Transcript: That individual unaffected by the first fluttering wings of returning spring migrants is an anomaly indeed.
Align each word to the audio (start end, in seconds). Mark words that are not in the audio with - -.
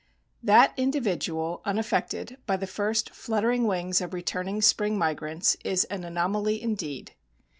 That 0.41 0.73
individual 0.77 1.61
unaffected 1.63 2.37
by 2.47 2.57
the 2.57 2.65
first 2.65 3.11
fluttering 3.11 3.67
wings 3.67 4.01
of 4.01 4.15
returning 4.15 4.59
spring 4.63 4.97
migrants 4.97 5.57
is 5.63 5.83
an 5.91 6.03
anomaly 6.03 6.59
indeed. 6.59 7.13